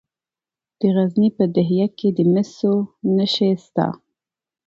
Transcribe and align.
د 0.79 0.81
غزني 0.95 1.29
په 1.37 1.45
ده 1.53 1.61
یک 1.79 1.91
کې 1.99 2.09
د 2.17 2.19
مسو 2.33 2.73
نښې 3.15 3.49
شته. 3.63 3.87